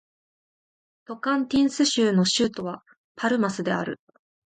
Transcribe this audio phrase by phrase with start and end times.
[1.05, 2.81] トカンティンス州の州都は
[3.15, 3.99] パルマスである